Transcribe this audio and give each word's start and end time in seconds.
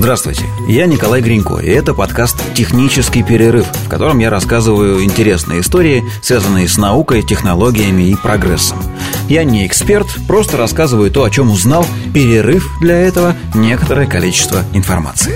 Здравствуйте, 0.00 0.46
я 0.66 0.86
Николай 0.86 1.20
Гринько, 1.20 1.58
и 1.58 1.68
это 1.68 1.92
подкаст 1.92 2.42
«Технический 2.54 3.22
перерыв», 3.22 3.66
в 3.66 3.88
котором 3.90 4.18
я 4.18 4.30
рассказываю 4.30 5.04
интересные 5.04 5.60
истории, 5.60 6.02
связанные 6.22 6.68
с 6.68 6.78
наукой, 6.78 7.22
технологиями 7.22 8.04
и 8.04 8.14
прогрессом. 8.14 8.78
Я 9.28 9.44
не 9.44 9.66
эксперт, 9.66 10.06
просто 10.26 10.56
рассказываю 10.56 11.10
то, 11.10 11.22
о 11.22 11.28
чем 11.28 11.50
узнал, 11.50 11.84
перерыв 12.14 12.66
для 12.80 12.96
этого 12.96 13.36
некоторое 13.54 14.06
количество 14.06 14.64
информации. 14.72 15.34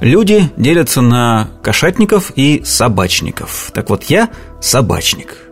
Люди 0.00 0.48
делятся 0.56 1.00
на 1.00 1.48
кошатников 1.64 2.30
и 2.36 2.62
собачников. 2.64 3.72
Так 3.74 3.90
вот, 3.90 4.04
я 4.04 4.28
собачник– 4.60 5.36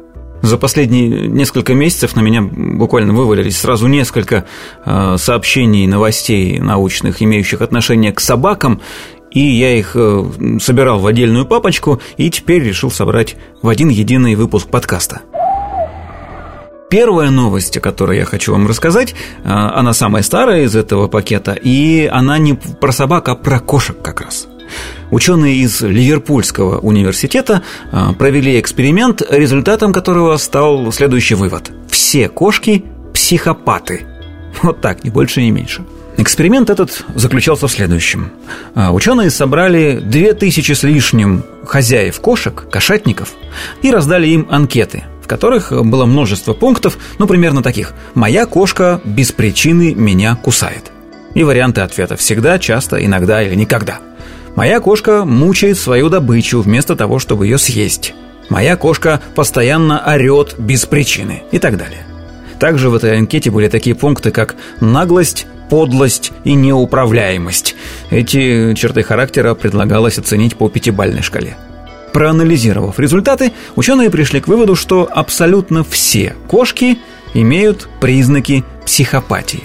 за 0.46 0.58
последние 0.58 1.28
несколько 1.28 1.74
месяцев 1.74 2.16
на 2.16 2.20
меня 2.20 2.42
буквально 2.42 3.12
вывалились 3.12 3.58
сразу 3.58 3.86
несколько 3.86 4.46
э, 4.84 5.16
сообщений, 5.18 5.86
новостей 5.86 6.58
научных, 6.58 7.20
имеющих 7.20 7.60
отношение 7.60 8.12
к 8.12 8.20
собакам, 8.20 8.80
и 9.30 9.40
я 9.40 9.76
их 9.76 9.92
э, 9.94 10.24
собирал 10.60 11.00
в 11.00 11.06
отдельную 11.06 11.46
папочку 11.46 12.00
и 12.16 12.30
теперь 12.30 12.62
решил 12.62 12.90
собрать 12.90 13.36
в 13.60 13.68
один 13.68 13.88
единый 13.88 14.34
выпуск 14.34 14.68
подкаста. 14.68 15.20
Первая 16.88 17.30
новость, 17.30 17.76
о 17.76 17.80
которой 17.80 18.18
я 18.18 18.24
хочу 18.24 18.52
вам 18.52 18.68
рассказать, 18.68 19.12
э, 19.12 19.48
она 19.48 19.92
самая 19.92 20.22
старая 20.22 20.62
из 20.62 20.76
этого 20.76 21.08
пакета, 21.08 21.52
и 21.52 22.06
она 22.06 22.38
не 22.38 22.54
про 22.54 22.92
собак, 22.92 23.28
а 23.28 23.34
про 23.34 23.58
кошек 23.58 24.00
как 24.00 24.20
раз– 24.20 24.46
Ученые 25.10 25.56
из 25.56 25.80
Ливерпульского 25.82 26.78
университета 26.78 27.62
а, 27.92 28.12
провели 28.12 28.58
эксперимент, 28.58 29.22
результатом 29.28 29.92
которого 29.92 30.36
стал 30.36 30.90
следующий 30.92 31.34
вывод. 31.34 31.70
Все 31.88 32.28
кошки– 32.28 32.84
психопаты. 33.14 34.06
Вот 34.62 34.80
так, 34.80 35.04
ни 35.04 35.10
больше, 35.10 35.42
ни 35.42 35.50
меньше. 35.50 35.84
Эксперимент 36.16 36.70
этот 36.70 37.04
заключался 37.14 37.68
в 37.68 37.72
следующем. 37.72 38.30
А, 38.74 38.92
ученые 38.92 39.30
собрали 39.30 40.00
2000 40.02 40.72
с 40.72 40.82
лишним 40.82 41.44
хозяев 41.64 42.20
кошек, 42.20 42.66
кошатников, 42.70 43.34
и 43.82 43.90
раздали 43.90 44.26
им 44.28 44.46
анкеты, 44.50 45.04
в 45.22 45.28
которых 45.28 45.72
было 45.84 46.06
множество 46.06 46.54
пунктов, 46.54 46.98
ну, 47.18 47.26
примерно 47.26 47.62
таких. 47.62 47.92
«Моя 48.14 48.46
кошка 48.46 49.00
без 49.04 49.30
причины 49.32 49.94
меня 49.94 50.36
кусает». 50.36 50.90
И 51.34 51.44
варианты 51.44 51.82
ответа 51.82 52.16
«всегда», 52.16 52.58
«часто», 52.58 53.04
«иногда» 53.04 53.42
или 53.42 53.54
«никогда». 53.54 53.98
Моя 54.56 54.80
кошка 54.80 55.26
мучает 55.26 55.78
свою 55.78 56.08
добычу 56.08 56.62
вместо 56.62 56.96
того, 56.96 57.18
чтобы 57.18 57.46
ее 57.46 57.58
съесть. 57.58 58.14
Моя 58.48 58.76
кошка 58.76 59.20
постоянно 59.34 60.02
орет 60.02 60.54
без 60.58 60.86
причины 60.86 61.42
и 61.52 61.58
так 61.58 61.76
далее. 61.76 62.06
Также 62.58 62.88
в 62.88 62.94
этой 62.94 63.18
анкете 63.18 63.50
были 63.50 63.68
такие 63.68 63.94
пункты, 63.94 64.30
как 64.30 64.56
наглость, 64.80 65.46
подлость 65.68 66.32
и 66.44 66.54
неуправляемость. 66.54 67.76
Эти 68.10 68.72
черты 68.74 69.02
характера 69.02 69.54
предлагалось 69.54 70.18
оценить 70.18 70.56
по 70.56 70.70
пятибалльной 70.70 71.22
шкале. 71.22 71.54
Проанализировав 72.14 72.98
результаты, 72.98 73.52
ученые 73.74 74.08
пришли 74.08 74.40
к 74.40 74.48
выводу, 74.48 74.74
что 74.74 75.06
абсолютно 75.12 75.84
все 75.84 76.34
кошки 76.48 76.98
имеют 77.34 77.90
признаки 78.00 78.64
психопатии. 78.86 79.64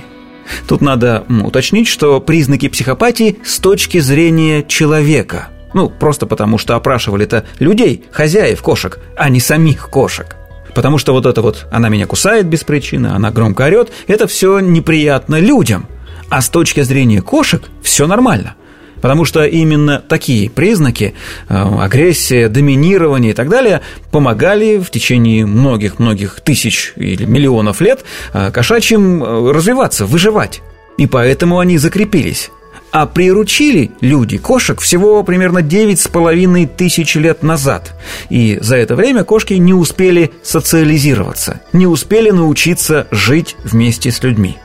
Тут 0.68 0.82
надо 0.82 1.26
уточнить, 1.44 1.88
что 1.88 2.20
признаки 2.20 2.68
психопатии 2.68 3.40
с 3.44 3.60
точки 3.60 4.00
зрения 4.00 4.64
человека. 4.64 5.50
Ну, 5.74 5.90
просто 5.90 6.26
потому 6.26 6.58
что 6.58 6.76
опрашивали-то 6.76 7.46
людей, 7.60 8.04
хозяев 8.12 8.62
кошек, 8.62 9.00
а 9.16 9.30
не 9.30 9.40
самих 9.40 9.90
кошек. 9.90 10.36
Потому 10.74 10.98
что 10.98 11.14
вот 11.14 11.26
это 11.26 11.42
вот 11.42 11.68
«она 11.72 11.90
меня 11.90 12.08
кусает 12.08 12.48
без 12.48 12.64
причины», 12.64 13.08
«она 13.08 13.32
громко 13.32 13.64
орет»– 13.64 13.92
это 14.08 14.28
все 14.28 14.60
неприятно 14.60 15.40
людям. 15.40 15.88
А 16.30 16.42
с 16.42 16.50
точки 16.50 16.82
зрения 16.82 17.22
кошек 17.22 17.64
все 17.82 18.08
нормально. 18.08 18.56
Потому 19.02 19.26
что 19.26 19.44
именно 19.44 20.00
такие 20.00 20.50
признаки, 20.50 21.14
э, 21.50 21.54
агрессия, 21.56 22.48
доминирование 22.48 23.32
и 23.32 23.34
так 23.34 23.50
далее, 23.50 23.82
помогали 24.12 24.78
в 24.78 24.90
течение 24.92 25.46
многих-многих 25.46 26.40
тысяч 26.42 26.94
или 26.96 27.26
миллионов 27.26 27.82
лет 27.82 28.06
э, 28.34 28.52
кошачьим 28.52 29.24
э, 29.24 29.52
развиваться, 29.52 30.06
выживать. 30.06 30.62
И 30.98 31.08
поэтому 31.08 31.60
они 31.60 31.78
закрепились. 31.78 32.52
А 32.92 33.06
приручили 33.06 33.92
люди 34.02 34.38
кошек 34.38 34.80
всего 34.82 35.24
примерно 35.24 35.62
девять 35.62 36.02
с 36.02 36.10
половиной 36.10 36.66
тысяч 36.66 37.16
лет 37.16 37.42
назад. 37.42 37.94
И 38.30 38.60
за 38.62 38.76
это 38.76 38.96
время 38.96 39.24
кошки 39.24 39.54
не 39.54 39.74
успели 39.74 40.32
социализироваться, 40.44 41.62
не 41.72 41.88
успели 41.88 42.32
научиться 42.32 43.08
жить 43.10 43.56
вместе 43.64 44.12
с 44.12 44.22
людьми. 44.24 44.58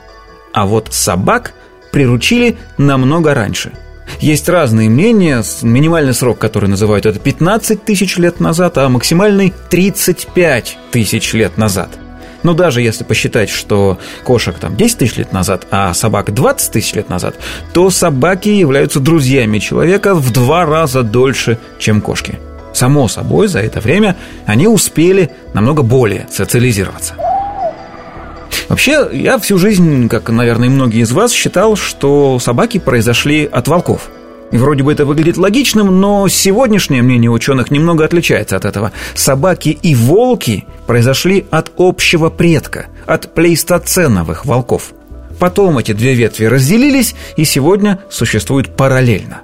А 0.53 0.67
вот 0.67 0.89
собак 0.91 1.55
приручили 1.93 2.57
намного 2.79 3.33
раньше– 3.33 3.73
есть 4.21 4.49
разные 4.49 4.89
мнения. 4.89 5.43
Минимальный 5.63 6.15
срок, 6.15 6.39
который 6.39 6.69
называют, 6.69 7.07
это 7.07 7.19
15 7.19 7.85
тысяч 7.85 8.17
лет 8.17 8.41
назад, 8.41 8.79
а 8.79 8.89
максимальный 8.89 9.53
35 9.71 10.79
тысяч 10.91 11.33
лет 11.33 11.57
назад. 11.57 11.91
Но 12.43 12.55
даже 12.55 12.81
если 12.81 13.03
посчитать, 13.03 13.51
что 13.51 13.99
кошек 14.25 14.57
там 14.57 14.77
10 14.77 14.99
тысяч 14.99 15.17
лет 15.17 15.33
назад, 15.33 15.67
а 15.71 15.93
собак 15.95 16.33
20 16.33 16.73
тысяч 16.73 16.95
лет 16.95 17.09
назад, 17.09 17.35
то 17.73 17.91
собаки 17.91 18.49
являются 18.49 19.01
друзьями 19.01 19.59
человека 19.59 20.15
в 20.15 20.33
два 20.33 20.65
раза 20.65 21.03
дольше, 21.03 21.59
чем 21.79 22.01
кошки. 22.01 22.39
Само 22.73 23.09
собой, 23.09 23.49
за 23.49 23.61
это 23.61 23.81
время 23.81 24.17
они 24.45 24.69
успели 24.69 25.31
намного 25.55 25.83
более 25.83 26.29
социализироваться. 26.31 27.15
Вообще, 28.69 29.09
я 29.13 29.39
всю 29.39 29.59
жизнь, 29.59 30.09
как, 30.09 30.29
наверное, 30.31 30.69
и 30.69 30.71
многие 30.71 31.03
из 31.03 31.13
вас, 31.13 31.33
считал, 31.33 31.77
что 31.77 32.39
собаки 32.39 32.79
произошли 32.79 33.45
от 33.45 33.69
волков. 33.69 34.11
И 34.53 34.59
вроде 34.59 34.83
бы 34.83 34.93
это 34.93 35.05
выглядит 35.05 35.37
логичным, 35.37 36.01
но 36.01 36.29
сегодняшнее 36.29 37.03
мнение 37.03 37.31
ученых 37.31 37.71
немного 37.71 38.05
отличается 38.05 38.57
от 38.57 38.65
этого. 38.65 38.93
Собаки 39.15 39.71
и 39.71 39.95
волки 39.95 40.65
произошли 40.87 41.47
от 41.51 41.73
общего 41.79 42.31
предка, 42.31 42.87
от 43.07 43.35
плейстоценовых 43.35 44.45
волков. 44.47 44.93
Потом 45.39 45.79
эти 45.79 45.93
две 45.93 46.15
ветви 46.15 46.47
разделились 46.47 47.15
и 47.37 47.45
сегодня 47.45 48.01
существуют 48.09 48.77
параллельно. 48.77 49.43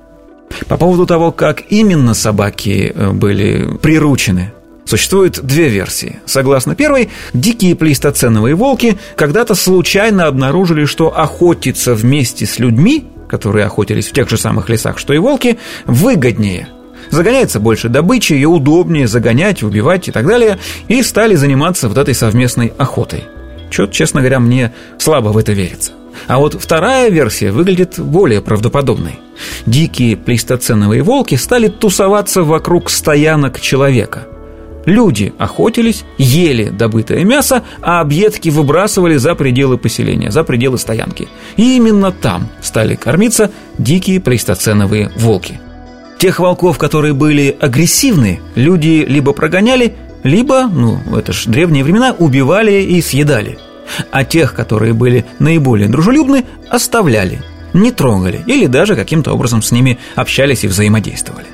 По 0.69 0.77
поводу 0.77 1.07
того, 1.07 1.33
как 1.33 1.63
именно 1.71 2.15
собаки 2.15 2.93
э, 2.95 3.11
были 3.11 3.77
приручены 3.79 4.53
Существует 4.85 5.41
две 5.43 5.69
версии. 5.69 6.21
Согласно 6.27 6.75
первой, 6.75 7.09
дикие 7.33 7.77
плейстоценовые 7.77 8.55
волки 8.55 8.99
когда-то 9.17 9.55
случайно 9.55 10.27
обнаружили, 10.27 10.85
что 10.85 11.17
охотиться 11.17 11.95
вместе 11.95 12.47
с 12.47 12.59
людьми, 12.59 13.07
которые 13.29 13.67
охотились 13.67 14.09
в 14.09 14.13
тех 14.13 14.29
же 14.29 14.37
самых 14.37 14.69
лесах, 14.69 14.99
что 14.99 15.15
и 15.15 15.19
волки, 15.19 15.59
выгоднее. 15.87 16.69
Загоняется 17.11 17.61
больше 17.61 17.89
добычи, 17.89 18.33
ее 18.33 18.49
удобнее 18.49 19.07
загонять, 19.07 19.63
убивать 19.63 20.09
и 20.09 20.13
так 20.13 20.27
далее, 20.27 20.59
и 20.89 21.03
стали 21.03 21.35
заниматься 21.35 21.89
вот 21.89 21.99
этой 21.99 22.15
совместной 22.15 22.73
охотой. 22.77 23.25
Чё-то, 23.71 23.93
честно 23.93 24.21
говоря, 24.21 24.41
мне 24.41 24.73
слабо 24.99 25.29
в 25.29 25.39
это 25.39 25.53
верится. 25.53 25.93
А 26.27 26.39
вот 26.39 26.61
вторая 26.61 27.09
версия 27.09 27.51
выглядит 27.53 27.99
более 27.99 28.43
правдоподобной. 28.43 29.19
Дикие 29.65 30.17
плейстоценовые 30.17 31.03
волки 31.03 31.37
стали 31.37 31.69
тусоваться 31.69 32.43
вокруг 32.43 32.91
стоянок 32.91 33.61
человека– 33.61 34.27
Люди 34.85 35.33
охотились, 35.39 36.05
ели 36.19 36.69
добытое 36.69 37.25
мясо, 37.25 37.63
а 37.81 38.01
объедки 38.01 38.49
выбрасывали 38.49 39.17
за 39.17 39.35
пределы 39.35 39.79
поселения, 39.79 40.31
за 40.31 40.43
пределы 40.43 40.79
стоянки. 40.79 41.29
И 41.57 41.77
именно 41.77 42.11
там 42.11 42.49
стали 42.61 42.97
кормиться 42.97 43.51
дикие 43.79 44.21
плейстоценовые 44.21 45.11
волки. 45.17 45.61
Тех 46.19 46.41
волков, 46.41 46.79
которые 46.79 47.15
были 47.15 47.57
агрессивны, 47.61 48.41
люди 48.55 49.05
либо 49.09 49.33
прогоняли, 49.33 49.95
либо, 50.23 50.67
ну, 50.67 51.01
это 51.17 51.33
ж 51.33 51.47
древние 51.47 51.85
времена, 51.85 52.15
убивали 52.17 52.83
и 52.83 53.01
съедали. 53.01 53.59
А 54.11 54.25
тех, 54.25 54.55
которые 54.55 54.95
были 54.95 55.25
наиболее 55.39 55.89
дружелюбны, 55.89 56.45
оставляли, 56.71 57.41
не 57.73 57.91
трогали 57.91 58.41
или 58.47 58.67
даже 58.67 58.95
каким-то 58.95 59.33
образом 59.33 59.63
с 59.63 59.73
ними 59.73 59.99
общались 60.15 60.65
и 60.65 60.69
взаимодействовали. 60.69 61.47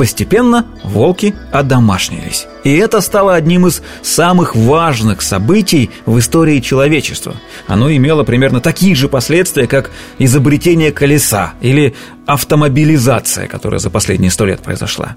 Постепенно 0.00 0.64
волки 0.82 1.34
одомашнились. 1.52 2.46
И 2.64 2.74
это 2.74 3.02
стало 3.02 3.34
одним 3.34 3.66
из 3.66 3.82
самых 4.00 4.56
важных 4.56 5.20
событий 5.20 5.90
в 6.06 6.18
истории 6.18 6.60
человечества. 6.60 7.36
Оно 7.66 7.92
имело 7.92 8.24
примерно 8.24 8.62
такие 8.62 8.94
же 8.94 9.10
последствия, 9.10 9.66
как 9.66 9.90
изобретение 10.18 10.90
колеса 10.90 11.52
или 11.60 11.94
автомобилизация, 12.24 13.46
которая 13.46 13.78
за 13.78 13.90
последние 13.90 14.30
сто 14.30 14.46
лет 14.46 14.62
произошла. 14.62 15.16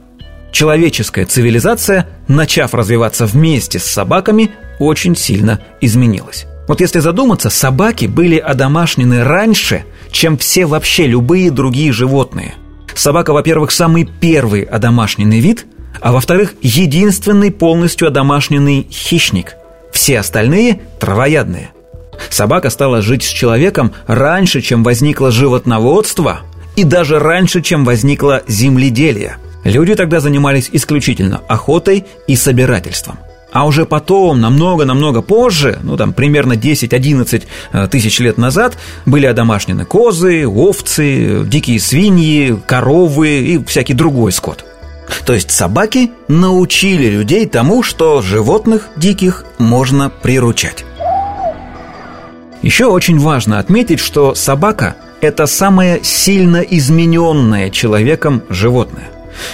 Человеческая 0.52 1.26
цивилизация, 1.26 2.10
начав 2.28 2.74
развиваться 2.74 3.26
вместе 3.26 3.80
с 3.80 3.86
собаками, 3.86 4.52
очень 4.80 5.16
сильно 5.16 5.62
изменилась. 5.80 6.46
Вот 6.68 6.82
если 6.82 7.00
задуматься, 7.00 7.50
собаки 7.50 8.08
были 8.08 8.36
одомашнены 8.36 9.24
раньше, 9.24 9.86
чем 10.12 10.38
все 10.38 10.66
вообще 10.66 11.08
любые 11.08 11.52
другие 11.52 11.94
животные– 11.94 12.56
Собака, 12.96 13.34
во-первых, 13.34 13.72
самый 13.72 14.06
первый 14.06 14.62
одомашненный 14.62 15.40
вид, 15.40 15.66
а 16.00 16.12
во-вторых, 16.12 16.54
единственный 16.62 17.52
полностью 17.52 18.08
одомашненный 18.08 18.88
хищник. 18.90 19.56
Все 19.92 20.20
остальные– 20.20 20.82
травоядные. 21.00 21.70
Собака 22.30 22.70
стала 22.70 23.02
жить 23.02 23.24
с 23.24 23.28
человеком 23.28 23.94
раньше, 24.08 24.62
чем 24.62 24.84
возникло 24.84 25.32
животноводство, 25.32 26.42
и 26.76 26.84
даже 26.84 27.20
раньше, 27.20 27.62
чем 27.62 27.86
возникло 27.86 28.44
земледелие. 28.48 29.38
Люди 29.64 29.96
тогда 29.96 30.20
занимались 30.20 30.70
исключительно 30.72 31.42
охотой 31.48 32.06
и 32.28 32.36
собирательством. 32.36 33.18
А 33.54 33.68
уже 33.68 33.86
потом, 33.86 34.42
намного-намного 34.42 35.22
позже, 35.22 35.78
ну 35.84 35.96
там 35.96 36.12
примерно 36.12 36.54
10-11 36.54 37.44
э, 37.72 37.88
тысяч 37.88 38.20
лет 38.20 38.40
назад, 38.40 38.80
были 39.06 39.28
одомашнены 39.28 39.86
козы, 39.86 40.48
овцы, 40.48 41.44
дикие 41.46 41.80
свиньи, 41.80 42.60
коровы 42.66 43.42
и 43.42 43.64
всякий 43.64 43.94
другой 43.94 44.32
скот. 44.32 44.66
То 45.28 45.34
есть 45.34 45.52
собаки 45.52 46.10
научили 46.28 47.08
людей 47.10 47.46
тому, 47.46 47.84
что 47.84 48.24
животных 48.24 48.90
диких 48.96 49.46
можно 49.60 50.10
приручать. 50.10 50.84
Еще 52.64 52.86
очень 52.86 53.20
важно 53.20 53.60
отметить, 53.60 54.00
что 54.00 54.34
собака– 54.34 54.96
это 55.22 55.46
самое 55.46 56.04
сильно 56.04 56.58
измененное 56.58 57.70
человеком 57.70 58.42
животное. 58.50 59.10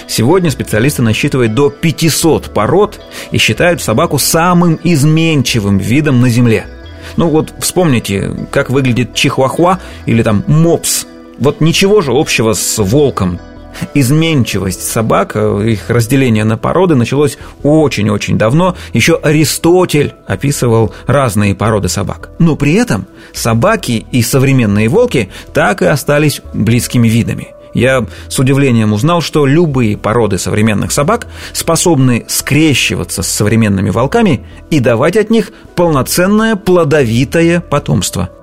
Сегодня 0.06 0.50
специалисты 0.50 1.02
насчитывают 1.02 1.54
до 1.54 1.70
500 1.70 2.52
пород 2.52 3.00
и 3.30 3.38
считают 3.38 3.82
собаку 3.82 4.18
самым 4.18 4.78
изменчивым 4.82 5.78
видом 5.78 6.20
на 6.20 6.28
Земле. 6.28 6.66
Ну 7.16 7.28
вот 7.28 7.52
вспомните, 7.60 8.34
как 8.50 8.70
выглядит 8.70 9.14
чихуахуа 9.14 9.80
или 10.06 10.22
там 10.22 10.44
мопс. 10.46 11.06
Вот 11.38 11.60
ничего 11.60 12.02
же 12.02 12.12
общего 12.12 12.52
с 12.52 12.78
волком, 12.82 13.40
изменчивость 13.94 14.82
собак, 14.82 15.32
э, 15.34 15.70
их 15.70 15.88
разделение 15.88 16.44
на 16.44 16.58
породы 16.58 16.94
началось 16.94 17.38
очень-очень 17.62 18.38
давно. 18.38 18.76
Еще 18.92 19.16
Аристотель 19.16 20.14
описывал 20.26 20.94
разные 21.06 21.54
породы 21.54 21.88
собак. 21.88 22.30
Но 22.38 22.56
при 22.56 22.74
этом 22.74 23.06
собаки 23.32 24.06
и 24.10 24.22
современные 24.22 24.88
волки 24.88 25.30
так 25.52 25.82
и 25.82 25.86
остались 25.86 26.42
близкими 26.52 27.08
видами. 27.08 27.48
Я 27.74 28.06
с 28.28 28.38
удивлением 28.38 28.92
узнал, 28.92 29.20
что 29.20 29.46
любые 29.46 29.96
породы 29.96 30.38
современных 30.38 30.92
собак 30.92 31.26
способны 31.52 32.24
скрещиваться 32.28 33.22
с 33.22 33.28
современными 33.28 33.90
волками 33.90 34.44
и 34.70 34.80
давать 34.80 35.16
от 35.16 35.30
них 35.30 35.52
полноценное 35.74 36.56
плодовитое 36.56 37.60
потомство– 37.60 38.30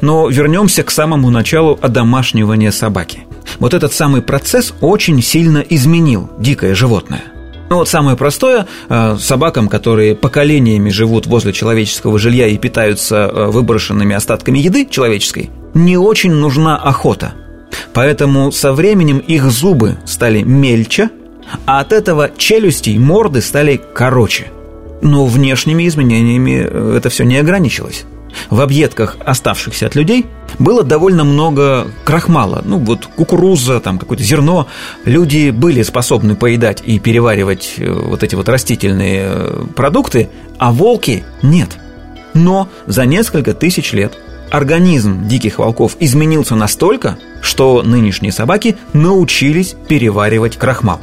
но 0.00 0.28
вернемся 0.28 0.82
к 0.82 0.90
самому 0.90 1.30
началу 1.30 1.78
одомашнивания 1.80 2.70
собаки. 2.70 3.26
Вот 3.58 3.74
этот 3.74 3.92
самый 3.92 4.22
процесс 4.22 4.74
очень 4.80 5.22
сильно 5.22 5.58
изменил 5.58 6.30
дикое 6.38 6.74
животное. 6.74 7.24
Ну 7.68 7.76
вот 7.76 7.88
самое 7.88 8.16
простое, 8.16 8.66
э, 8.88 9.16
собакам, 9.20 9.68
которые 9.68 10.16
поколениями 10.16 10.90
живут 10.90 11.26
возле 11.26 11.52
человеческого 11.52 12.18
жилья 12.18 12.48
и 12.48 12.58
питаются 12.58 13.30
э, 13.32 13.46
выброшенными 13.46 14.14
остатками 14.14 14.58
еды 14.58 14.86
человеческой, 14.90 15.50
не 15.74 15.96
очень 15.96 16.32
нужна 16.32 16.76
охота. 16.76 17.34
Поэтому 17.92 18.52
со 18.52 18.72
временем 18.72 19.18
их 19.18 19.50
зубы 19.50 19.98
стали 20.04 20.42
мельче, 20.42 21.10
а 21.66 21.80
от 21.80 21.92
этого 21.92 22.30
челюсти 22.36 22.90
и 22.90 22.98
морды 22.98 23.40
стали 23.40 23.80
короче. 23.94 24.46
Но 25.02 25.26
внешними 25.26 25.88
изменениями 25.88 26.66
э, 26.68 26.94
это 26.98 27.08
все 27.08 27.24
не 27.24 27.36
ограничилось. 27.36 28.04
В 28.48 28.60
объедках, 28.60 29.16
оставшихся 29.24 29.86
от 29.86 29.94
людей, 29.94 30.26
было 30.58 30.82
довольно 30.82 31.24
много 31.24 31.88
крахмала. 32.04 32.62
Ну, 32.64 32.78
вот 32.78 33.06
кукуруза, 33.06 33.80
там 33.80 33.98
какое-то 33.98 34.22
зерно. 34.22 34.68
Люди 35.04 35.50
были 35.50 35.82
способны 35.82 36.36
поедать 36.36 36.82
и 36.84 36.98
переваривать 36.98 37.74
э, 37.78 37.90
вот 37.90 38.22
эти 38.22 38.34
вот 38.34 38.48
растительные 38.48 39.22
э, 39.24 39.64
продукты, 39.74 40.28
а 40.58 40.72
волки 40.72 41.24
нет. 41.42 41.70
Но 42.34 42.68
за 42.86 43.06
несколько 43.06 43.54
тысяч 43.54 43.92
лет 43.92 44.16
организм 44.50 45.26
диких 45.26 45.58
волков 45.58 45.96
изменился 46.00 46.54
настолько, 46.54 47.18
что 47.40 47.82
нынешние 47.82 48.32
собаки 48.32 48.76
научились 48.92 49.74
переваривать 49.88 50.56
крахмал. 50.56 51.00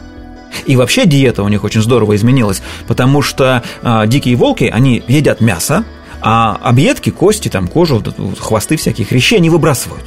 И 0.65 0.75
вообще 0.75 1.05
диета 1.05 1.43
у 1.43 1.47
них 1.47 1.63
очень 1.63 1.81
здорово 1.81 2.15
изменилась, 2.15 2.61
потому 2.87 3.21
что 3.21 3.63
э, 3.81 4.07
дикие 4.07 4.35
волки, 4.35 4.65
они 4.65 5.03
едят 5.07 5.41
мясо, 5.41 5.85
а 6.21 6.59
объедки, 6.63 7.09
кости, 7.09 7.47
там, 7.49 7.67
кожу, 7.67 8.03
хвосты 8.39 8.75
всяких 8.77 9.11
вещей 9.11 9.37
они 9.37 9.49
выбрасывают. 9.49 10.03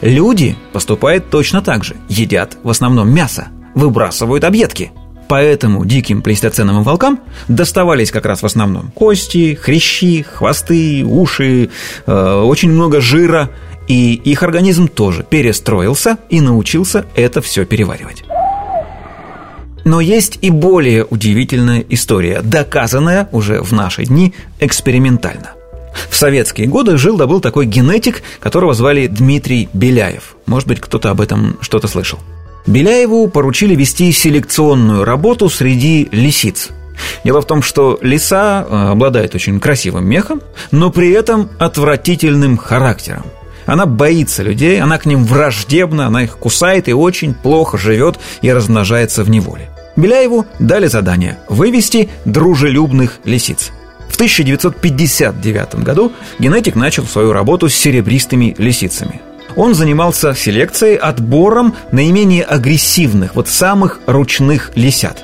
Люди 0.00 0.56
поступают 0.72 1.30
точно 1.30 1.62
так 1.62 1.84
же. 1.84 1.96
Едят 2.08 2.56
в 2.62 2.70
основном 2.70 3.12
мясо, 3.12 3.48
выбрасывают 3.74 4.44
объедки. 4.44 4.92
Поэтому 5.28 5.84
диким 5.84 6.22
плейстоценовым 6.22 6.84
волкам 6.84 7.20
доставались 7.48 8.10
как 8.10 8.24
раз 8.24 8.42
в 8.42 8.46
основном 8.46 8.90
кости, 8.92 9.58
хрящи, 9.60 10.22
хвосты, 10.22 11.04
уши, 11.04 11.68
э, 12.06 12.42
очень 12.42 12.70
много 12.70 13.02
жира. 13.02 13.50
И 13.88 14.14
их 14.14 14.42
организм 14.42 14.86
тоже 14.86 15.24
перестроился 15.24 16.18
и 16.28 16.40
научился 16.40 17.06
это 17.16 17.40
все 17.40 17.64
переваривать. 17.64 18.24
Но 19.84 20.00
есть 20.00 20.38
и 20.42 20.50
более 20.50 21.04
удивительная 21.04 21.84
история, 21.88 22.42
доказанная 22.42 23.28
уже 23.32 23.62
в 23.62 23.72
наши 23.72 24.04
дни 24.04 24.34
экспериментально. 24.60 25.52
В 26.10 26.16
советские 26.16 26.66
годы 26.66 26.98
жил 26.98 27.16
да 27.16 27.26
был 27.26 27.40
такой 27.40 27.64
генетик, 27.64 28.22
которого 28.40 28.74
звали 28.74 29.06
Дмитрий 29.06 29.68
Беляев. 29.72 30.36
Может 30.44 30.68
быть, 30.68 30.80
кто-то 30.80 31.10
об 31.10 31.22
этом 31.22 31.56
что-то 31.62 31.88
слышал. 31.88 32.18
Беляеву 32.66 33.28
поручили 33.28 33.74
вести 33.74 34.12
селекционную 34.12 35.04
работу 35.04 35.48
среди 35.48 36.08
лисиц. 36.12 36.68
Дело 37.24 37.40
в 37.40 37.46
том, 37.46 37.62
что 37.62 37.98
лиса 38.02 38.66
э, 38.68 38.88
обладает 38.90 39.34
очень 39.34 39.58
красивым 39.60 40.06
мехом, 40.06 40.42
но 40.70 40.90
при 40.90 41.10
этом 41.12 41.48
отвратительным 41.58 42.58
характером. 42.58 43.24
Она 43.68 43.84
боится 43.84 44.42
людей, 44.42 44.80
она 44.80 44.96
к 44.96 45.04
ним 45.04 45.26
враждебна, 45.26 46.06
она 46.06 46.24
их 46.24 46.38
кусает 46.38 46.88
и 46.88 46.94
очень 46.94 47.34
плохо 47.34 47.76
живет 47.76 48.18
и 48.40 48.50
размножается 48.50 49.22
в 49.22 49.28
неволе. 49.28 49.68
Беляеву 49.94 50.46
дали 50.58 50.86
задание– 50.86 51.38
вывести 51.50 52.08
дружелюбных 52.24 53.18
лисиц. 53.24 53.70
В 54.08 54.14
1959 54.14 55.84
году 55.84 56.12
генетик 56.38 56.76
начал 56.76 57.04
свою 57.04 57.34
работу 57.34 57.68
с 57.68 57.74
серебристыми 57.74 58.54
лисицами. 58.56 59.20
Он 59.54 59.74
занимался 59.74 60.34
селекцией, 60.34 60.96
отбором 60.96 61.74
наименее 61.92 62.44
агрессивных, 62.44 63.34
вот 63.34 63.48
самых 63.48 64.00
ручных 64.06 64.70
лисят. 64.76 65.22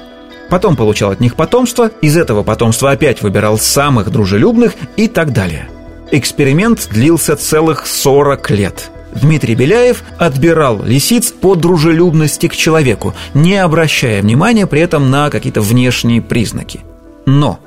Потом 0.50 0.76
получал 0.76 1.12
от 1.12 1.20
них 1.20 1.34
потомство, 1.34 1.90
из 2.02 2.14
этого 2.14 2.42
потомства 2.42 2.90
опять 2.90 3.22
выбирал 3.22 3.58
самых 3.58 4.10
дружелюбных 4.10 4.74
и 4.98 5.08
так 5.08 5.32
далее. 5.32 5.70
Эксперимент 6.16 6.88
длился 6.92 7.36
целых 7.36 7.86
40 7.86 8.50
лет– 8.50 8.90
Дмитрий 9.14 9.54
Беляев 9.54 10.02
отбирал 10.18 10.82
лисиц 10.84 11.30
по 11.30 11.54
дружелюбности 11.54 12.48
к 12.48 12.56
человеку, 12.56 13.14
не 13.32 13.56
обращая 13.56 14.22
внимания 14.22 14.66
при 14.66 14.80
этом 14.80 15.10
на 15.10 15.30
какие-то 15.30 15.60
внешние 15.60 16.20
признаки. 16.20 16.80
Но 17.26 17.60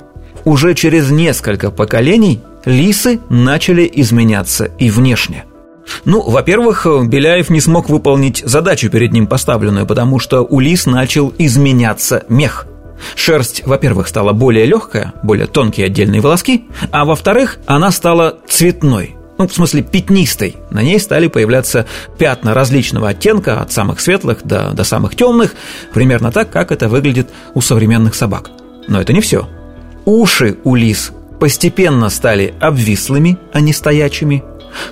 уже 0.44 0.74
через 0.74 1.10
несколько 1.10 1.70
поколений 1.70 2.40
лисы 2.64 3.20
начали 3.30 3.90
изменяться 3.94 4.66
и 4.78 4.90
внешне. 4.90 5.44
Ну, 6.04 6.20
во-первых, 6.20 6.86
Беляев 7.06 7.48
не 7.48 7.62
смог 7.62 7.88
выполнить 7.88 8.42
задачу 8.44 8.90
перед 8.90 9.12
ним 9.12 9.26
поставленную, 9.26 9.86
потому 9.86 10.18
что 10.18 10.42
у 10.42 10.60
лис 10.60 10.84
начал 10.84 11.32
изменяться 11.38 12.24
мех. 12.28 12.66
Шерсть, 13.14 13.66
во-первых, 13.66 14.08
стала 14.08 14.32
более 14.32 14.66
легкая, 14.66 15.12
более 15.22 15.46
тонкие 15.46 15.86
отдельные 15.86 16.20
волоски, 16.20 16.66
а 16.90 17.04
во-вторых, 17.04 17.58
она 17.66 17.90
стала 17.90 18.38
цветной, 18.48 19.16
ну, 19.38 19.46
в 19.46 19.54
смысле 19.54 19.82
пятнистой. 19.82 20.56
На 20.70 20.82
ней 20.82 20.98
стали 20.98 21.28
появляться 21.28 21.86
пятна 22.18 22.54
различного 22.54 23.10
оттенка, 23.10 23.60
от 23.60 23.72
самых 23.72 24.00
светлых 24.00 24.44
до, 24.44 24.72
до 24.72 24.84
самых 24.84 25.14
темных, 25.14 25.54
примерно 25.94 26.32
так, 26.32 26.50
как 26.50 26.72
это 26.72 26.88
выглядит 26.88 27.28
у 27.54 27.60
современных 27.60 28.14
собак. 28.14 28.50
Но 28.88 29.00
это 29.00 29.12
не 29.12 29.20
все. 29.20 29.48
Уши 30.04 30.58
у 30.64 30.74
лис 30.74 31.12
постепенно 31.38 32.10
стали 32.10 32.54
обвислыми, 32.60 33.38
а 33.52 33.60
не 33.60 33.72
стоячими. 33.72 34.42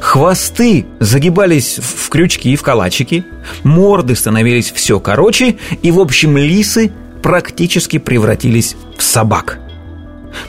Хвосты 0.01 0.87
загибались 1.01 1.79
в 1.79 2.09
крючки 2.09 2.53
и 2.53 2.57
в 2.57 2.63
калачики, 2.63 3.25
морды 3.63 4.15
становились 4.15 4.71
все 4.71 5.01
короче, 5.01 5.57
и, 5.83 5.91
в 5.91 6.01
общем, 6.01 6.37
лисы 6.37 6.93
практически 7.27 7.99
превратились 7.99 8.77
в 8.97 9.03
собак– 9.03 9.59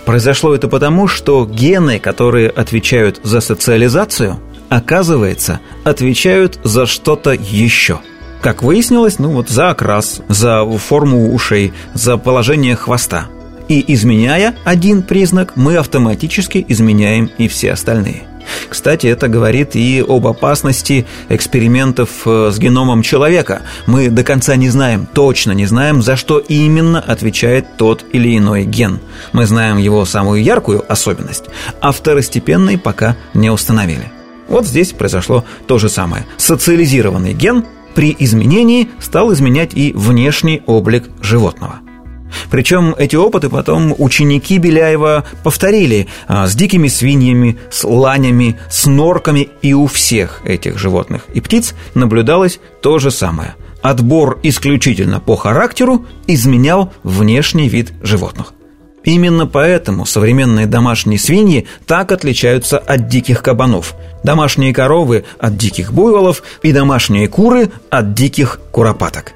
Произошло 0.05 0.55
это 0.55 0.67
потому, 0.67 1.07
что 1.07 1.45
гены, 1.45 1.99
которые 1.99 2.49
отвечают 2.49 3.19
за 3.23 3.41
социализацию, 3.41 4.39
оказывается, 4.69 5.59
отвечают 5.83 6.59
за 6.63 6.85
что-то 6.85 7.31
еще. 7.31 7.99
Как 8.41 8.63
выяснилось, 8.63 9.19
ну 9.19 9.31
вот 9.31 9.49
за 9.49 9.71
окрас, 9.71 10.21
за 10.27 10.65
форму 10.77 11.33
ушей, 11.33 11.73
за 11.93 12.17
положение 12.17 12.75
хвоста. 12.75 13.27
И 13.67 13.83
изменяя 13.93 14.55
один 14.63 15.01
признак, 15.01 15.53
мы 15.55 15.75
автоматически 15.75 16.63
изменяем 16.67 17.29
и 17.37 17.47
все 17.47 17.73
остальные. 17.73 18.23
Кстати, 18.69 19.07
это 19.07 19.27
говорит 19.27 19.75
и 19.75 20.03
об 20.07 20.27
опасности 20.27 21.05
экспериментов 21.29 22.09
э, 22.25 22.51
с 22.51 22.57
геномом 22.59 23.01
человека. 23.01 23.61
Мы 23.85 24.09
до 24.09 24.23
конца 24.23 24.55
не 24.55 24.69
знаем, 24.69 25.07
точно 25.11 25.51
не 25.51 25.65
знаем, 25.65 26.01
за 26.01 26.15
что 26.15 26.39
именно 26.39 26.99
отвечает 26.99 27.77
тот 27.77 28.05
или 28.11 28.37
иной 28.37 28.65
ген. 28.65 28.99
Мы 29.33 29.45
знаем 29.45 29.77
его 29.77 30.05
самую 30.05 30.43
яркую 30.43 30.83
особенность, 30.91 31.45
а 31.81 31.91
второстепенные 31.91 32.77
пока 32.77 33.15
не 33.33 33.49
установили. 33.49 34.11
Вот 34.47 34.65
здесь 34.65 34.93
произошло 34.93 35.43
то 35.67 35.77
же 35.77 35.89
самое. 35.89 36.25
Социализированный 36.37 37.33
ген 37.33 37.65
при 37.95 38.15
изменении 38.19 38.89
стал 38.99 39.33
изменять 39.33 39.73
и 39.73 39.91
внешний 39.93 40.61
облик 40.65 41.09
животного. 41.21 41.79
Причем 42.49 42.95
эти 42.97 43.15
опыты 43.15 43.49
потом 43.49 43.93
ученики 43.97 44.57
Беляева 44.57 45.25
повторили 45.43 46.07
а, 46.27 46.47
с 46.47 46.55
дикими 46.55 46.87
свиньями, 46.87 47.57
с 47.69 47.83
ланями, 47.83 48.59
с 48.69 48.85
норками, 48.85 49.49
и 49.61 49.73
у 49.73 49.87
всех 49.87 50.41
этих 50.45 50.77
животных 50.77 51.23
и 51.33 51.41
птиц 51.41 51.73
наблюдалось 51.93 52.59
то 52.81 52.99
же 52.99 53.11
самое. 53.11 53.55
Отбор 53.81 54.39
исключительно 54.43 55.19
по 55.19 55.35
характеру 55.35 56.05
изменял 56.25 56.93
внешний 57.03 57.69
вид 57.69 57.93
животных. 58.01 58.53
Именно 59.03 59.47
поэтому 59.47 60.05
современные 60.05 60.65
домашние 60.65 61.19
свиньи 61.19 61.67
так 61.85 62.11
отличаются 62.11 62.77
от 62.77 63.07
диких 63.07 63.41
кабанов, 63.41 63.95
домашние 64.23 64.73
коровы 64.73 65.23
от 65.39 65.55
диких 65.55 65.93
буйволов 65.93 66.43
и 66.61 66.73
домашние 66.73 67.29
куры 67.29 67.71
от 67.89 68.13
диких 68.13 68.59
куропаток. 68.71 69.31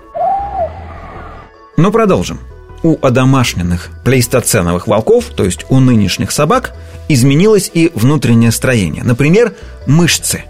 Но 1.77 1.89
продолжим 1.91 2.39
у 2.83 2.97
одомашненных 3.01 3.89
плейстоценовых 4.03 4.87
волков, 4.87 5.25
то 5.35 5.43
есть 5.43 5.65
у 5.69 5.79
нынешних 5.79 6.31
собак, 6.31 6.73
изменилось 7.07 7.69
и 7.73 7.91
внутреннее 7.93 8.51
строение. 8.51 9.03
Например, 9.03 9.53
мышцы. 9.85 10.43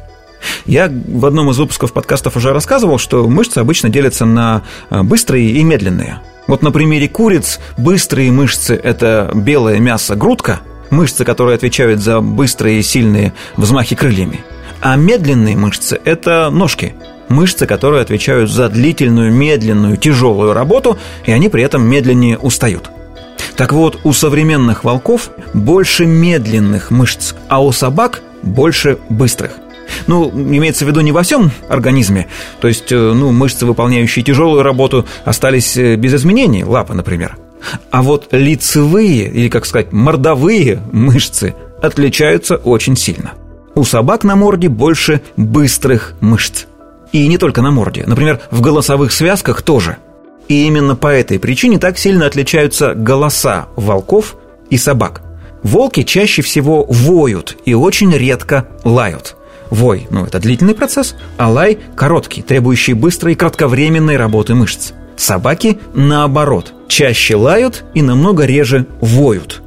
Я 0.65 0.89
в 0.89 1.25
одном 1.25 1.51
из 1.51 1.57
выпусков 1.59 1.93
подкастов 1.93 2.35
уже 2.35 2.51
рассказывал, 2.51 2.97
что 2.97 3.27
мышцы 3.27 3.59
обычно 3.59 3.89
делятся 3.89 4.25
на 4.25 4.63
э, 4.89 5.03
быстрые 5.03 5.51
и 5.51 5.63
медленные. 5.63 6.21
Вот 6.47 6.63
на 6.63 6.71
примере 6.71 7.07
куриц 7.07 7.59
быстрые 7.77 8.31
мышцы– 8.31 8.73
это 8.83 9.31
белое 9.33 9.79
мясо 9.79 10.15
грудка, 10.15 10.61
мышцы, 10.89 11.25
которые 11.25 11.55
отвечают 11.55 12.01
за 12.01 12.21
быстрые 12.21 12.79
и 12.79 12.83
сильные 12.83 13.33
взмахи 13.55 13.95
крыльями. 13.95 14.43
А 14.81 14.95
медленные 14.95 15.55
мышцы– 15.55 15.99
это 16.03 16.49
ножки– 16.49 16.95
мышцы, 17.31 17.65
которые 17.65 18.01
отвечают 18.01 18.51
за 18.51 18.69
длительную, 18.69 19.31
медленную, 19.31 19.97
тяжелую 19.97 20.53
работу, 20.53 20.97
и 21.25 21.31
они 21.31 21.49
при 21.49 21.63
этом 21.63 21.83
медленнее 21.83 22.37
устают. 22.37 22.91
Так 23.55 23.73
вот, 23.73 23.99
у 24.03 24.13
современных 24.13 24.83
волков 24.83 25.31
больше 25.53 26.05
медленных 26.05 26.91
мышц, 26.91 27.33
а 27.47 27.63
у 27.63 27.71
собак 27.71 28.21
больше 28.41 28.97
быстрых. 29.09 29.51
Ну, 30.07 30.29
имеется 30.29 30.85
в 30.85 30.87
виду 30.87 31.01
не 31.01 31.11
во 31.11 31.23
всем 31.23 31.51
организме, 31.67 32.27
то 32.59 32.67
есть, 32.67 32.91
э, 32.91 32.95
ну, 32.95 33.31
мышцы, 33.31 33.65
выполняющие 33.65 34.23
тяжелую 34.23 34.63
работу, 34.63 35.05
остались 35.25 35.75
э, 35.77 35.95
без 35.95 36.13
изменений, 36.13 36.63
лапы, 36.63 36.93
например. 36.93 37.37
А 37.91 38.01
вот 38.01 38.27
лицевые, 38.31 39.29
или, 39.29 39.49
как 39.49 39.65
сказать, 39.65 39.91
мордовые 39.91 40.81
мышцы 40.91 41.53
отличаются 41.81 42.55
очень 42.55 42.95
сильно. 42.95 43.33
У 43.75 43.83
собак 43.83 44.23
на 44.23 44.35
морде 44.35 44.69
больше 44.69 45.21
быстрых 45.37 46.15
мышц. 46.19 46.65
И 47.11 47.27
не 47.27 47.37
только 47.37 47.61
на 47.61 47.71
морде. 47.71 48.03
Например, 48.05 48.39
в 48.51 48.61
голосовых 48.61 49.11
связках 49.11 49.61
тоже. 49.61 49.97
И 50.47 50.65
именно 50.65 50.95
по 50.95 51.07
этой 51.07 51.39
причине 51.39 51.77
так 51.77 51.97
сильно 51.97 52.25
отличаются 52.25 52.93
голоса 52.93 53.67
волков 53.75 54.35
и 54.69 54.77
собак. 54.77 55.21
Волки 55.63 56.03
чаще 56.03 56.41
всего 56.41 56.85
воют 56.89 57.57
и 57.65 57.73
очень 57.73 58.11
редко 58.13 58.67
лают. 58.83 59.35
Вой, 59.69 60.07
ну 60.09 60.25
это 60.25 60.39
длительный 60.39 60.73
процесс, 60.73 61.15
а 61.37 61.49
лай 61.49 61.77
короткий, 61.95 62.41
требующий 62.41 62.93
быстрой 62.93 63.33
и 63.33 63.35
кратковременной 63.35 64.17
работы 64.17 64.55
мышц. 64.55 64.91
Собаки, 65.15 65.79
наоборот, 65.93 66.73
чаще 66.87 67.35
лают 67.35 67.85
и 67.93 68.01
намного 68.01 68.45
реже 68.45 68.87
воют. 68.99 69.61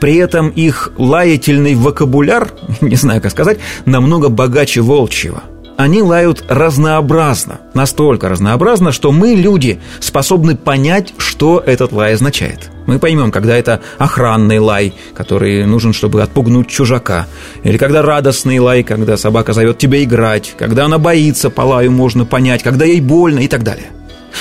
При 0.00 0.16
этом 0.16 0.48
их 0.50 0.92
лаятельный 0.96 1.74
вокабуляр, 1.74 2.52
не 2.80 2.96
знаю 2.96 3.20
как 3.20 3.32
сказать, 3.32 3.58
намного 3.84 4.28
богаче 4.28 4.80
волчьего– 4.80 5.42
они 5.82 6.00
лают 6.00 6.44
разнообразно, 6.48 7.60
настолько 7.74 8.28
разнообразно, 8.28 8.92
что 8.92 9.10
мы, 9.10 9.34
люди, 9.34 9.80
способны 10.00 10.56
понять, 10.56 11.12
что 11.18 11.62
этот 11.64 11.92
лай 11.92 12.14
означает. 12.14 12.70
Мы 12.86 12.98
поймем, 12.98 13.32
когда 13.32 13.56
это 13.56 13.80
охранный 13.98 14.58
лай, 14.58 14.94
который 15.14 15.66
нужен, 15.66 15.92
чтобы 15.92 16.22
отпугнуть 16.22 16.68
чужака, 16.68 17.26
или 17.64 17.78
когда 17.78 18.02
радостный 18.02 18.58
лай, 18.60 18.82
когда 18.84 19.16
собака 19.16 19.52
зовет 19.52 19.78
тебя 19.78 20.02
играть, 20.02 20.54
когда 20.56 20.84
она 20.84 20.98
боится, 20.98 21.50
по 21.50 21.62
лаю 21.62 21.90
можно 21.90 22.24
понять, 22.24 22.62
когда 22.62 22.84
ей 22.84 23.00
больно 23.00 23.40
и 23.40 23.48
так 23.48 23.64
далее. 23.64 23.86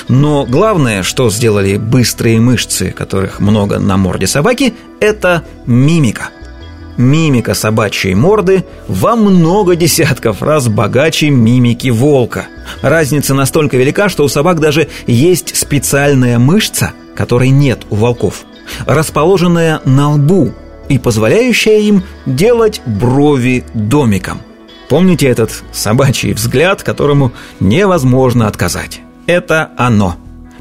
Но 0.07 0.45
главное, 0.45 1.03
что 1.03 1.29
сделали 1.29 1.77
быстрые 1.77 2.39
мышцы, 2.39 2.91
которых 2.91 3.39
много 3.39 3.79
на 3.79 3.97
морде 3.97 4.27
собаки, 4.27 4.73
это 4.99 5.43
мимика– 5.65 6.29
Мимика 7.01 7.55
собачьей 7.55 8.13
морды 8.13 8.63
во 8.87 9.15
много 9.15 9.75
десятков 9.75 10.43
раз 10.43 10.67
богаче 10.67 11.31
мимики 11.31 11.89
волка. 11.89 12.45
Разница 12.83 13.33
настолько 13.33 13.75
велика, 13.75 14.07
что 14.07 14.23
у 14.23 14.27
собак 14.27 14.59
даже 14.59 14.87
есть 15.07 15.57
специальная 15.57 16.37
мышца, 16.37 16.91
которой 17.15 17.49
нет 17.49 17.87
у 17.89 17.95
волков, 17.95 18.43
расположенная 18.85 19.81
на 19.83 20.11
лбу 20.11 20.53
и 20.89 20.99
позволяющая 20.99 21.79
им 21.79 22.03
делать 22.27 22.81
брови 22.85 23.65
домиком. 23.73 24.39
Помните 24.87 25.25
этот 25.27 25.63
собачий 25.71 26.33
взгляд, 26.33 26.83
которому 26.83 27.31
невозможно 27.59 28.47
отказать? 28.47 29.01
Это 29.25 29.71
оно. 29.75 30.17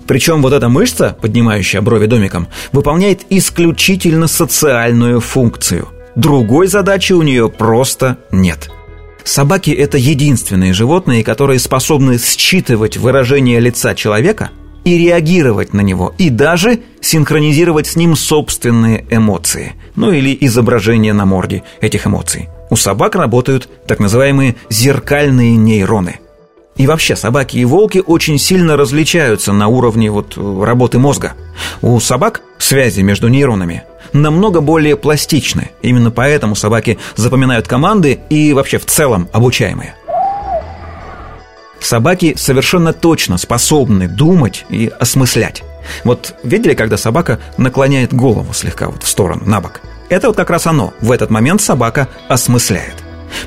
Причем 0.06 0.40
вот 0.40 0.54
эта 0.54 0.70
мышца, 0.70 1.16
поднимающая 1.20 1.82
брови 1.82 2.06
домиком, 2.06 2.48
выполняет 2.72 3.26
исключительно 3.28 4.26
социальную 4.26 5.20
функцию– 5.20 5.88
Другой 6.16 6.66
задачи 6.66 7.12
у 7.12 7.22
нее 7.22 7.48
просто 7.48 8.18
нет. 8.30 8.70
Собаки– 9.24 9.70
это 9.70 9.98
единственные 9.98 10.72
животные, 10.72 11.22
которые 11.22 11.58
способны 11.58 12.18
считывать 12.18 12.96
выражение 12.96 13.60
лица 13.60 13.94
человека 13.94 14.50
и 14.84 14.96
реагировать 14.96 15.74
на 15.74 15.82
него, 15.82 16.14
и 16.16 16.30
даже 16.30 16.80
синхронизировать 17.00 17.86
с 17.86 17.96
ним 17.96 18.16
собственные 18.16 19.06
эмоции, 19.10 19.74
ну 19.94 20.10
или 20.10 20.36
изображение 20.40 21.12
на 21.12 21.26
морде 21.26 21.62
этих 21.80 22.06
эмоций. 22.06 22.48
У 22.70 22.76
собак 22.76 23.14
работают 23.14 23.68
так 23.86 23.98
называемые 23.98 24.56
зеркальные 24.70 25.56
нейроны– 25.56 26.18
и 26.80 26.86
вообще, 26.86 27.14
собаки 27.14 27.58
и 27.58 27.64
волки 27.66 28.02
очень 28.06 28.38
сильно 28.38 28.74
различаются 28.74 29.52
на 29.52 29.68
уровне 29.68 30.10
вот 30.10 30.38
работы 30.38 30.98
мозга. 30.98 31.34
У 31.82 32.00
собак 32.00 32.40
связи 32.56 33.02
между 33.02 33.28
нейронами 33.28 33.82
намного 34.14 34.62
более 34.62 34.96
пластичны. 34.96 35.72
Именно 35.82 36.10
поэтому 36.10 36.54
собаки 36.54 36.98
запоминают 37.16 37.68
команды 37.68 38.20
и 38.30 38.54
вообще 38.54 38.78
в 38.78 38.86
целом 38.86 39.28
обучаемые. 39.30 39.94
Собаки 41.80 42.34
совершенно 42.38 42.94
точно 42.94 43.36
способны 43.36 44.08
думать 44.08 44.64
и 44.70 44.90
осмыслять. 44.98 45.62
Вот 46.04 46.34
видели, 46.44 46.72
когда 46.72 46.96
собака 46.96 47.40
наклоняет 47.58 48.14
голову 48.14 48.54
слегка 48.54 48.88
вот 48.88 49.02
в 49.02 49.06
сторону, 49.06 49.42
на 49.44 49.60
бок? 49.60 49.82
Это 50.08 50.28
вот 50.28 50.36
как 50.38 50.48
раз 50.48 50.66
оно. 50.66 50.94
В 51.02 51.12
этот 51.12 51.28
момент 51.28 51.60
собака 51.60 52.08
осмысляет. 52.26 52.94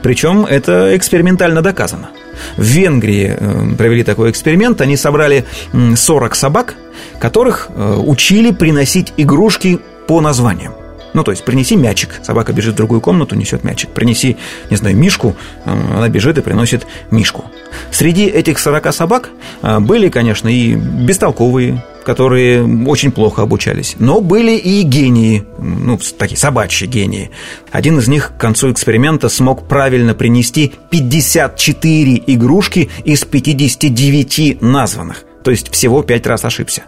Причем 0.03 0.45
это 0.45 0.95
экспериментально 0.95 1.63
доказано– 1.63 2.11
в 2.57 2.61
Венгрии 2.61 3.35
э, 3.37 3.75
провели 3.75 4.03
такой 4.03 4.31
эксперимент. 4.31 4.81
Они 4.81 4.97
собрали 4.97 5.45
40 5.95 6.35
собак, 6.35 6.75
которых 7.19 7.69
э, 7.69 7.95
учили 7.95 8.51
приносить 8.51 9.13
игрушки 9.17 9.79
по 10.07 10.21
названиям. 10.21 10.73
Ну, 11.13 11.23
то 11.23 11.29
есть, 11.29 11.45
принеси 11.45 11.75
мячик, 11.75 12.19
собака 12.23 12.53
бежит 12.53 12.73
в 12.73 12.77
другую 12.77 12.99
комнату, 12.99 13.35
несет 13.35 13.63
мячик. 13.63 13.91
Принеси, 13.91 14.37
не 14.71 14.77
знаю, 14.77 14.97
мишку, 14.97 15.35
э, 15.65 15.71
она 15.71 16.09
бежит 16.09 16.37
и 16.37 16.41
приносит 16.41 16.87
мишку. 17.11 17.45
Среди 17.91 18.25
этих 18.25 18.59
40 18.59 18.93
собак 18.93 19.29
были, 19.61 20.09
конечно, 20.09 20.47
и 20.47 20.75
бестолковые, 20.75 21.83
которые 22.03 22.63
очень 22.85 23.11
плохо 23.11 23.41
обучались. 23.41 23.95
Но 23.99 24.21
были 24.21 24.55
и 24.57 24.81
гении, 24.83 25.43
ну, 25.57 25.99
такие 26.17 26.37
собачьи 26.37 26.87
гении. 26.87 27.31
Один 27.71 27.99
из 27.99 28.07
них 28.07 28.33
к 28.37 28.39
концу 28.39 28.71
эксперимента 28.71 29.29
смог 29.29 29.67
правильно 29.67 30.13
принести 30.13 30.73
54 30.89 32.23
игрушки 32.27 32.89
из 33.05 33.23
59 33.25 34.61
названных. 34.61 35.23
То 35.43 35.51
есть 35.51 35.71
всего 35.71 36.03
5 36.03 36.27
раз 36.27 36.45
ошибся. 36.45 36.83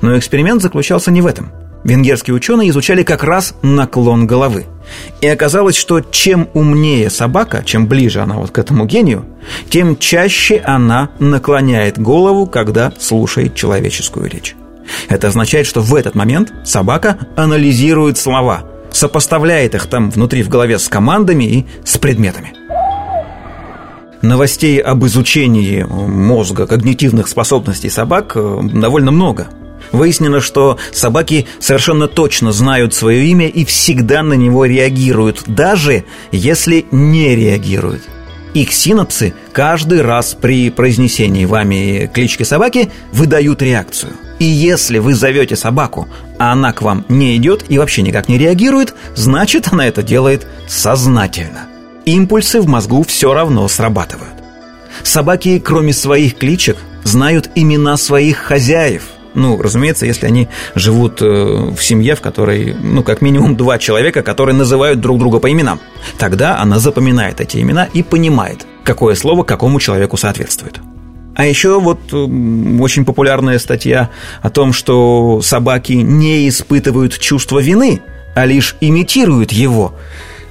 Но 0.00 0.18
эксперимент 0.18 0.62
заключался 0.62 1.10
не 1.10 1.20
в 1.20 1.26
этом. 1.26 1.52
Венгерские 1.84 2.34
ученые 2.34 2.70
изучали 2.70 3.02
как 3.02 3.22
раз 3.22 3.54
наклон 3.62 4.26
головы. 4.26 4.66
И 5.20 5.26
оказалось, 5.26 5.76
что 5.76 6.00
чем 6.00 6.48
умнее 6.54 7.10
собака, 7.10 7.62
чем 7.64 7.86
ближе 7.86 8.20
она 8.20 8.36
вот 8.36 8.50
к 8.50 8.58
этому 8.58 8.84
гению, 8.84 9.24
тем 9.70 9.96
чаще 9.96 10.62
она 10.64 11.10
наклоняет 11.18 11.98
голову, 11.98 12.46
когда 12.46 12.92
слушает 12.98 13.54
человеческую 13.54 14.28
речь. 14.28 14.56
Это 15.08 15.28
означает, 15.28 15.66
что 15.66 15.80
в 15.80 15.94
этот 15.94 16.14
момент 16.14 16.52
собака 16.64 17.18
анализирует 17.36 18.18
слова, 18.18 18.64
сопоставляет 18.90 19.74
их 19.74 19.86
там 19.86 20.10
внутри 20.10 20.42
в 20.42 20.48
голове 20.48 20.78
с 20.78 20.88
командами 20.88 21.44
и 21.44 21.66
с 21.84 21.98
предметами. 21.98 22.54
Новостей 24.22 24.80
об 24.80 25.04
изучении 25.06 25.84
мозга, 25.84 26.66
когнитивных 26.66 27.28
способностей 27.28 27.88
собак 27.88 28.32
э, 28.34 28.60
довольно 28.74 29.12
много. 29.12 29.46
Выяснено, 29.92 30.40
что 30.40 30.78
собаки 30.92 31.46
совершенно 31.58 32.08
точно 32.08 32.52
знают 32.52 32.94
свое 32.94 33.26
имя 33.26 33.48
и 33.48 33.64
всегда 33.64 34.22
на 34.22 34.34
него 34.34 34.64
реагируют, 34.64 35.44
даже 35.46 36.04
если 36.32 36.86
не 36.90 37.34
реагируют. 37.34 38.02
Их 38.54 38.72
синапсы 38.72 39.34
каждый 39.52 40.02
раз 40.02 40.36
при 40.40 40.70
произнесении 40.70 41.44
вами 41.44 42.10
клички 42.12 42.42
собаки 42.42 42.90
выдают 43.12 43.62
реакцию. 43.62 44.12
И 44.38 44.44
если 44.44 44.98
вы 44.98 45.14
зовете 45.14 45.56
собаку, 45.56 46.08
а 46.38 46.52
она 46.52 46.72
к 46.72 46.82
вам 46.82 47.04
не 47.08 47.36
идет 47.36 47.64
и 47.68 47.78
вообще 47.78 48.02
никак 48.02 48.28
не 48.28 48.38
реагирует, 48.38 48.94
значит 49.14 49.68
она 49.70 49.86
это 49.86 50.02
делает 50.02 50.46
сознательно– 50.66 51.66
импульсы 52.08 52.60
в 52.60 52.66
мозгу 52.66 53.02
все 53.02 53.34
равно 53.34 53.68
срабатывают. 53.68 54.32
Собаки, 55.02 55.58
кроме 55.58 55.92
своих 55.92 56.36
кличек, 56.36 56.76
знают 57.04 57.50
имена 57.54 57.96
своих 57.96 58.38
хозяев. 58.38 59.04
Ну, 59.34 59.60
разумеется, 59.60 60.06
если 60.06 60.26
они 60.26 60.48
живут 60.74 61.20
э, 61.22 61.24
в 61.24 61.80
семье, 61.80 62.14
в 62.14 62.20
которой, 62.20 62.74
ну, 62.74 63.02
как 63.02 63.20
минимум 63.20 63.56
два 63.56 63.78
человека, 63.78 64.22
которые 64.22 64.54
называют 64.54 65.00
друг 65.00 65.18
друга 65.18 65.38
по 65.38 65.50
именам. 65.50 65.80
Тогда 66.18 66.58
она 66.58 66.78
запоминает 66.78 67.40
эти 67.40 67.58
имена 67.58 67.88
и 67.92 68.02
понимает, 68.02 68.66
какое 68.84 69.14
слово 69.14 69.44
какому 69.44 69.80
человеку 69.80 70.16
соответствует. 70.16 70.80
А 71.38 71.46
еще 71.46 71.78
вот 71.78 72.00
э, 72.12 72.16
очень 72.80 73.04
популярная 73.04 73.58
статья 73.60 74.10
о 74.42 74.50
том, 74.50 74.72
что 74.72 75.40
собаки 75.40 75.92
не 75.92 76.48
испытывают 76.48 77.18
чувство 77.18 77.60
вины, 77.60 78.02
а 78.34 78.44
лишь 78.44 78.76
имитируют 78.80 79.52
его. 79.52 79.94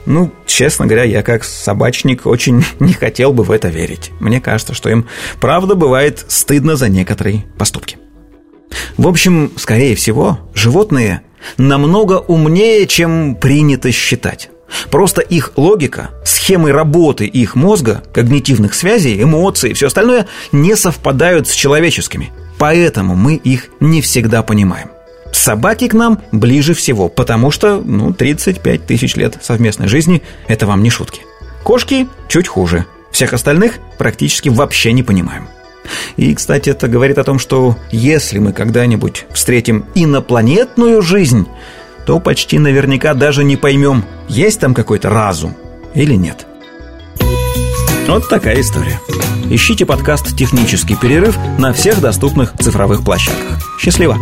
Ну, 0.06 0.32
честно 0.46 0.86
говоря, 0.86 1.04
я 1.04 1.22
как 1.22 1.44
собачник 1.44 2.26
очень 2.26 2.64
не 2.80 2.94
хотел 2.94 3.34
бы 3.34 3.44
в 3.44 3.52
это 3.52 3.68
верить. 3.68 4.12
Мне 4.22 4.40
кажется, 4.40 4.74
что 4.74 4.90
им 4.90 5.08
правда 5.42 5.76
бывает 5.76 6.24
стыдно 6.30 6.78
за 6.78 6.88
некоторые 6.88 7.44
поступки. 7.58 7.98
В 8.98 9.08
общем, 9.08 9.52
скорее 9.58 9.96
всего, 9.96 10.40
животные 10.54 11.22
намного 11.58 12.14
умнее, 12.14 12.88
чем 12.88 13.36
принято 13.36 13.92
считать. 13.92 14.50
Просто 14.92 15.22
их 15.22 15.54
логика, 15.56 16.10
схемы 16.26 16.72
работы 16.72 17.26
их 17.26 17.56
мозга, 17.56 18.04
когнитивных 18.14 18.74
связей, 18.74 19.22
эмоций 19.22 19.72
и 19.72 19.74
все 19.74 19.88
остальное 19.88 20.28
не 20.52 20.76
совпадают 20.76 21.48
с 21.48 21.54
человеческими. 21.54 22.32
Поэтому 22.58 23.16
мы 23.16 23.36
их 23.36 23.70
не 23.80 24.02
всегда 24.02 24.44
понимаем. 24.44 24.90
Собаки 25.32 25.88
к 25.88 25.94
нам 25.94 26.22
ближе 26.32 26.74
всего, 26.74 27.10
потому 27.10 27.52
что, 27.52 27.82
ну, 27.84 28.14
35 28.14 28.86
тысяч 28.86 29.16
лет 29.16 29.38
совместной 29.42 29.88
жизни– 29.88 30.22
это 30.48 30.66
вам 30.66 30.84
не 30.84 30.90
шутки. 30.90 31.22
Кошки 31.64 32.08
чуть 32.28 32.48
хуже. 32.48 32.86
Всех 33.12 33.34
остальных 33.34 33.80
практически 33.98 34.50
вообще 34.50 34.94
не 34.94 35.04
понимаем. 35.04 35.48
И, 36.16 36.34
кстати, 36.34 36.70
это 36.70 36.88
говорит 36.88 37.18
о 37.18 37.24
том, 37.24 37.40
что 37.40 37.78
если 37.92 38.40
мы 38.40 38.54
когда-нибудь 38.54 39.26
встретим 39.32 39.86
инопланетную 39.96 41.02
жизнь, 41.02 41.48
то 42.06 42.20
почти 42.20 42.60
наверняка 42.60 43.14
даже 43.14 43.44
не 43.44 43.58
поймем, 43.58 44.06
есть 44.28 44.60
там 44.60 44.74
какой-то 44.74 45.10
разум 45.10 45.56
или 45.94 46.14
нет. 46.14 46.46
Вот 48.08 48.30
такая 48.30 48.62
история. 48.62 49.00
Ищите 49.50 49.86
подкаст 49.86 50.36
«Технический 50.38 50.96
перерыв» 50.96 51.38
на 51.58 51.74
всех 51.74 52.00
доступных 52.00 52.54
цифровых 52.58 53.04
площадках. 53.04 53.60
Счастливо! 53.80 54.18